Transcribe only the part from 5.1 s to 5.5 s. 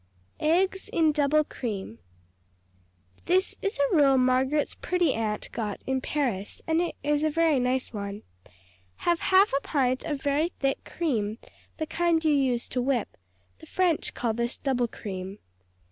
Aunt